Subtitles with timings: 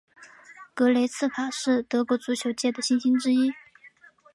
[0.73, 3.53] 格雷茨卡是德国足球界的新星之一。